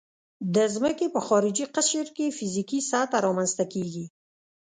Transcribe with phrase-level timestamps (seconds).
[0.55, 4.05] د ځمکې په خارجي قشر کې فزیکي سطحه رامنځته کیږي